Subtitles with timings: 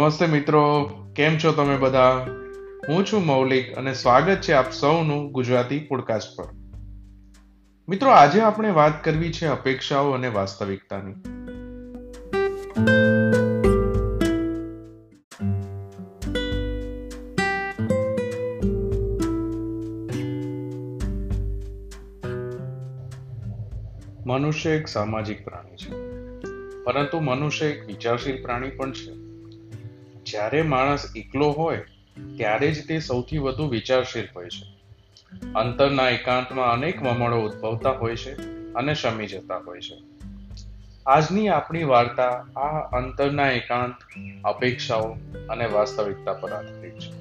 [0.00, 2.26] નમસ્તે મિત્રો, કેમ છો તમે બધા?
[2.88, 6.44] હું છું મૌલિક અને સ્વાગત છે આપ સૌનું ગુજરાતી પોડકાસ્ટ પર.
[7.88, 11.12] મિત્રો, આજે આપણે વાત કરવી છે અપેક્ષાઓ અને વાસ્તવિકતાની.
[24.26, 25.90] મનુષ્ય એક સામાજિક પ્રાણી છે,
[26.84, 29.29] પરંતુ મનુષ્ય એક વિચારશીલ પ્રાણી પણ છે.
[30.30, 31.76] જ્યારે માણસ એકલો હોય,
[32.36, 34.80] ત્યારે જ તે સૌથી વધુ વિચારશીલ હોય છે.
[35.52, 38.32] અંતરના એકાંતમાં અનેક મમળો ઉદ્ભવતા હોય છે
[38.74, 39.98] અને શમી જતા હોય છે.
[41.06, 43.94] આજની આપણી વાર્તા આ અંતરના એકાંત,
[44.44, 45.16] અપેક્ષાઓ
[45.48, 47.12] અને વાસ્તવિકતા પર આધારિત છે.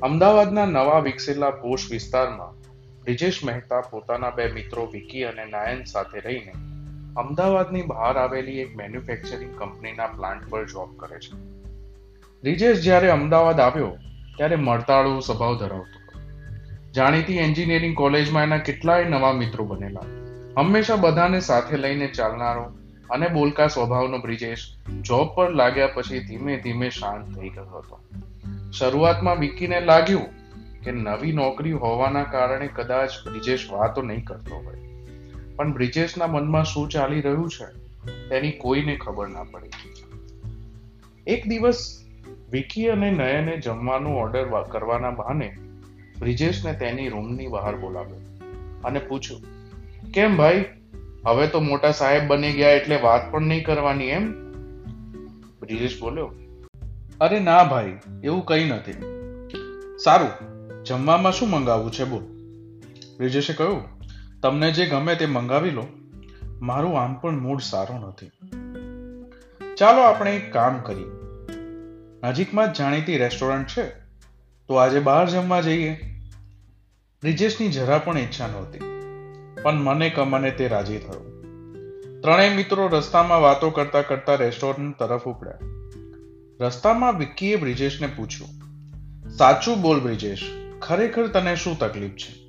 [0.00, 2.54] અમદાવાદના નવા વિકસેલા પોષ વિસ્તારમાં
[3.02, 6.52] બ્રિજેશ મહેતા પોતાના બે મિત્રો વિકી અને નાયન સાથે રહીને
[7.16, 11.61] અમદાવાદની બહાર આવેલી એક મેન્યુફેક્ચરિંગ કંપનીના પ્લાન્ટ પર જોબ કરે છે.
[12.42, 13.96] બ્રિજેશ જ્યારે અમદાવાદ આવ્યો,
[14.36, 15.98] ત્યારે મળતાળો સ્વભાવ ધરાવતો
[16.94, 20.00] જાણીતી એન્જિનિયરિંગ કોલેજમાં એના કેટલાય નવા મિત્રો બનેલા.
[20.58, 22.64] હંમેશા બધાને સાથે લઈને ચાલનારો
[23.10, 24.66] અને બોલકા સ્વભાવનો બ્રિજેશ
[25.02, 28.00] જોબ પર લાગ્યા પછી ધીમે ધીમે શાંત થઈ ગયો હતો.
[28.72, 30.28] શરૂઆતમાં વિકીને લાગ્યું
[30.84, 34.76] કે નવી નોકરી હોવાના કારણે કદાચ બ્રિજેશ વાતો નહીં કરતો હોય.
[35.56, 37.72] પણ બ્રિજેશના મનમાં શું ચાલી રહ્યું છે,
[38.28, 39.70] તેની કોઈને ખબર ના પડી.
[41.26, 42.01] એક દિવસ
[42.52, 45.48] વિકી અને નયને જમવાનું ઓર્ડર કરવાના બહાને
[46.18, 48.20] બ્રિજેશને તેની રૂમની બહાર બોલાવ્યો
[48.84, 49.40] અને પૂછ્યું,
[50.12, 50.64] કેમ ભાઈ?
[51.26, 54.26] હવે તો મોટા સાહેબ બની ગયા એટલે વાત પણ નહીં કરવાની એમ?
[55.60, 56.28] બ્રિજેશ બોલ્યો,
[57.20, 58.98] અરે ના ભાઈ, એવું કંઈ નથી.
[60.04, 60.32] સારું,
[60.84, 62.22] જમવામાં શું મંગાવવું છે બોલ.
[63.18, 63.82] બ્રિજેશે કહ્યું,
[64.40, 65.86] તમને જે ગમે તે મંગાવી લો.
[66.60, 68.30] મારું આમ પણ મૂડ સારો નથી.
[69.76, 71.21] ચાલો આપણે એક કામ કરીએ.
[72.24, 73.86] નજીકમાં જ જાણીતી રેસ્ટોરન્ટ છે.
[74.68, 75.94] તો આજે બહાર જમવા જઈએ.
[77.22, 78.78] બ્રિજેશની જરા પણ ઈચ્છા નહોતી.
[79.62, 81.28] પણ મને કમને તે રાજી થયો.
[82.22, 85.54] ત્રણેય મિત્રો રસ્તામાં વાતો કરતા કરતા રેસ્ટોરન્ટ તરફ ઉપડ્યા.
[86.60, 88.48] રસ્તામાં વિક્કીએ બ્રિજેશને પૂછ્યું,
[89.30, 90.40] સાચું બોલ બ્રિજેશ,
[90.80, 92.48] ખરેખર તને શું તકલીફ છે?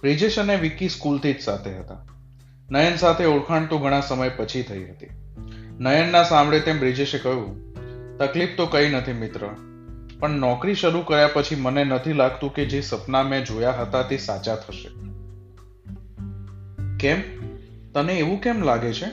[0.00, 2.06] બ્રિજેશ અને વિક્કી સ્કૂલથી જ સાથે હતા.
[2.70, 5.08] નયન સાથે ઓળખાણ તો ઘણા સમય પછી થઈ હતી.
[5.80, 7.67] નયનના સાંભળે તેમ બ્રિજેશે કહ્યું
[8.18, 9.40] તકલીફ તો કઈ નથી મિત્ર.
[10.20, 14.16] પણ નોકરી શરૂ કર્યા પછી મને નથી લાગતું કે જે સપના મેં જોયા હતા તે
[14.16, 14.88] સાચા થશે.
[16.98, 17.22] કેમ?
[17.92, 19.06] તને એવું કેમ લાગે છે?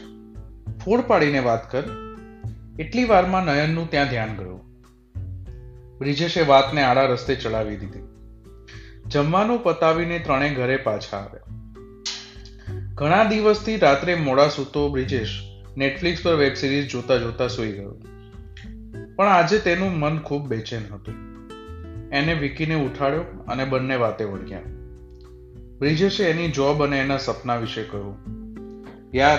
[0.86, 1.84] ફોડ પાડીને વાત કર.
[2.80, 4.62] એટલી વારમાં નયનનું ત્યાં ધ્યાન ગયું.
[6.00, 8.00] બ્રિજેશે વાતને આડા રસ્તે ચડાવી દીધી.
[9.08, 11.42] જમવાનું પતાવીને ત્રણે ઘરે પાછા આવ્યા.
[12.94, 15.42] ઘણા દિવસથી રાત્રે મોડા સૂતો બ્રિજેશ
[15.78, 18.02] નેટફ્લિક્સ પર વેબ સિરીઝ જોતા જોતા સૂઈ ગયો.
[19.16, 21.14] પણ આજે તેનું મન ખૂબ બેચેન હતું.
[22.10, 24.62] એને વિકીને ઉઠાડ્યો અને બંને વાતે વળગ્યા.
[25.80, 28.18] બ્રિજેશે એની જોબ અને એના સપના વિશે કહ્યું.
[29.16, 29.38] યાર,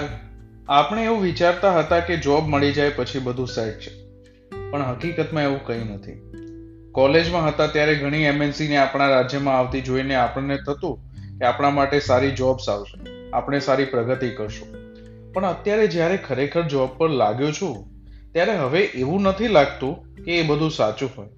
[0.68, 4.06] આપણે એવું વિચારતા હતા કે જોબ મળી જાય પછી બધું સેટ છે.
[4.70, 6.32] પણ હકીકતમાં એવું કંઈ નથી.
[6.92, 10.98] કોલેજમાં હતા ત્યારે ઘણી એમએનસીને આપણા રાજ્યમાં આવતી જોઈને આપણને થતું
[11.38, 13.30] કે આપણા માટે સારી જોબ્સ આવશે.
[13.30, 14.68] આપણે સારી પ્રગતિ કરશું.
[15.32, 17.95] પણ અત્યારે જ્યારે ખરેખર જોબ પર લાગ્યો છું
[18.32, 21.28] ત્યારે હવે એવું નથી લાગતું કે એ બધું સાચું હોય.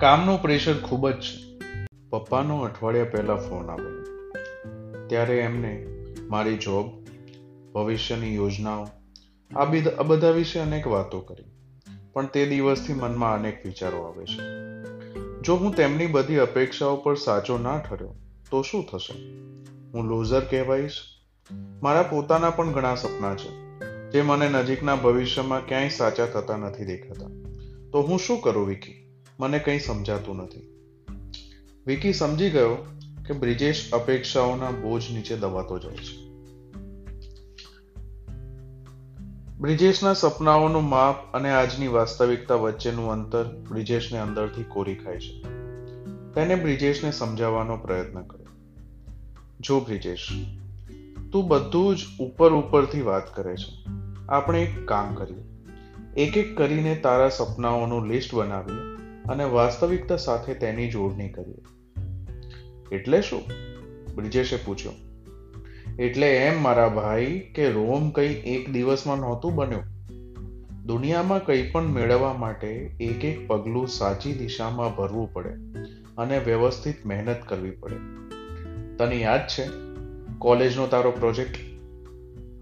[0.00, 1.52] કામનું પ્રેશર ખૂબ જ છે.
[2.10, 4.02] પપ્પાનો અઠવાડિયા પહેલા ફોન આવ્યો
[5.06, 5.86] ત્યારે એમને
[6.28, 6.86] મારી જોબ
[7.72, 8.86] ભવિષ્યની યોજનાઓ,
[9.56, 9.64] આ
[9.98, 11.44] આ બધા વિશે અનેક વાતો કરી.
[12.12, 14.40] પણ તે દિવસથી મનમાં અનેક વિચારો આવે છે.
[15.42, 18.14] જો હું તેમની બધી અપેક્ષાઓ પર સાચો ના ઠર્યો,
[18.50, 19.14] તો શું થશે?
[19.94, 20.92] હું લોઝર કહેવાઈશ?
[21.82, 23.61] મારા પોતાના પણ ઘણા સપના છે.
[24.12, 27.26] જે મને નજીકના ભવિષ્યમાં ક્યાંય સાચા થતા નથી દેખાતા.
[27.92, 29.22] તો હું શું કરું, વિકી?
[29.40, 30.72] મને કંઈ સમજાતું નથી.
[31.86, 32.74] વિકી સમજી ગયો
[33.26, 36.22] કે બ્રિજેશ અપેક્ષાઓના બોજ નીચે દબાતો જાય છે.
[39.58, 45.42] બ્રિજેશના સપનાઓનું માપ અને આજની વાસ્તવિકતા વચ્ચેનું અંતર બ્રિજેશને અંદરથી કોરી ખાય છે.
[46.34, 48.46] તેને બ્રિજેશને સમજાવવાનો પ્રયત્ન કર્યો
[49.60, 50.28] જો બ્રિજેશ,
[51.32, 54.01] તું બધું જ ઉપર ઉપરથી વાત કરે છે.
[54.32, 55.44] આપણે એક કામ કરીએ.
[56.16, 58.96] એક એક કરીને તારા સપનાઓનું લિસ્ટ બનાવીએ
[59.28, 61.58] અને વાસ્તવિકતા સાથે તેની જોડણી કરીએ.
[62.94, 63.42] એટલે શું?
[64.16, 64.94] બ્રિજેશે પૂછ્યું.
[65.96, 69.82] એટલે એમ મારા ભાઈ કે રોમ કંઈ એક દિવસમાં નહોતું બન્યું.
[70.86, 75.50] દુનિયામાં કંઈ પણ મેળવવા માટે એક એક પગલું સાચી દિશામાં ભરવું પડે
[76.18, 77.96] અને વ્યવસ્થિત મહેનત કરવી પડે.
[78.96, 79.68] તને યાદ છે?
[80.38, 81.56] કોલેજનો તારો પ્રોજેક્ટ?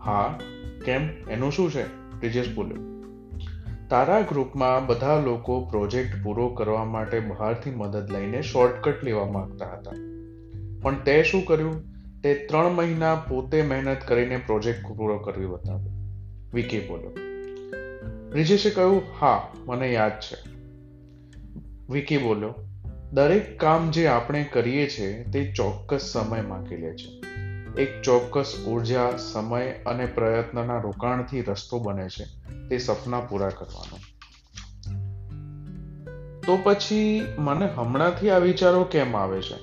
[0.05, 0.39] હા
[0.85, 1.09] કેમ?
[1.31, 1.87] એનું શું છે?
[1.97, 2.77] બ્રિજેશ બોલ્યો.
[3.89, 9.91] તારા ગ્રુપમાં બધા લોકો પ્રોજેક્ટ પૂરો કરવા માટે બહારથી મદદ લઈને શોર્ટકટ લેવા માંગતા હતા.
[10.83, 11.85] પણ તે શું કર્યું?
[12.23, 15.91] તે ત્રણ મહિના પોતે મહેનત કરીને પ્રોજેક્ટ પૂરો કરવી બતાવ્યો
[16.55, 17.11] વિકી બોલ્યો.
[18.31, 20.37] બ્રિજેશે કહ્યું, હા, મને યાદ છે.
[21.91, 22.55] વિકી બોલ્યો,
[23.13, 27.30] દરેક કામ જે આપણે કરીએ છીએ તે ચોક્કસ સમય માંગી લે છે.
[27.79, 32.25] એક ચોક્કસ ઊર્જા, સમય અને પ્રયત્નના રોકાણથી રસ્તો બને છે,
[32.69, 33.99] તે સપના પૂરા કરવાનો.
[36.47, 39.55] તો પછી મને હમણાંથી આ વિચારો કેમ આવે છે?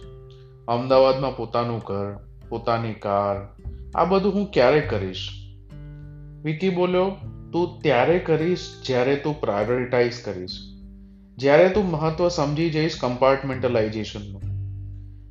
[0.67, 2.17] અમદાવાદમાં પોતાનું ઘર,
[2.49, 3.55] પોતાની કાર,
[3.95, 5.29] આ બધું હું ક્યારે કરીશ?
[6.43, 7.11] વિકી બોલ્યો,
[7.53, 10.51] તું ત્યારે કરીશ જ્યારે તું પ્રાયોરિટાઇઝ કરીશ.
[11.37, 14.41] જ્યારે તું મહત્વ સમજી જઈશ કમ્પાર્ટમેન્ટલાઇઝેશનનું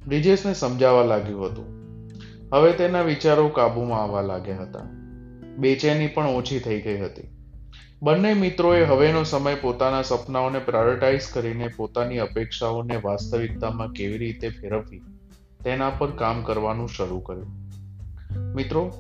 [0.07, 1.76] બ્રિજેશને સમજાવવા લાગ્યું હતું.
[2.53, 4.81] હવે તેના વિચારો કાબૂમાં આવવા લાગ્યા હતા.
[5.59, 7.23] બેચેની પણ ઓછી થઈ ગઈ હતી.
[8.03, 15.03] બંને મિત્રોએ હવેનો સમય પોતાના સપનાઓને પ્રાયોરિટાઇઝ કરીને પોતાની અપેક્ષાઓને વાસ્તવિકતામાં કેવી રીતે ફેરવવી,
[15.65, 17.47] તેના પર કામ કરવાનું શરૂ કર્યું.
[18.55, 18.95] મિત્રો,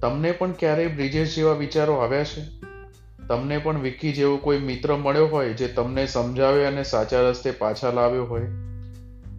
[0.00, 2.58] તમને પણ ક્યારેય બ્રિજેશ જેવા વિચારો આવ્યા છે?
[3.28, 7.90] તમને પણ વિકી જેવો કોઈ મિત્ર મળ્યો હોય જે તમને સમજાવે અને સાચા રસ્તે પાછા
[7.90, 8.46] લાવ્યો હોય?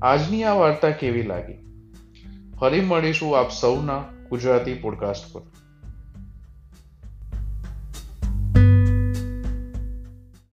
[0.02, 1.69] આજની આ વાર્તા કેવી લાગી?
[2.60, 5.42] ફરી મળીશું આપ સૌના ગુજરાતી પોડકાસ્ટ પર.